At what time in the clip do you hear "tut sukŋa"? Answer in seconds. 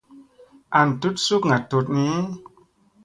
1.01-1.57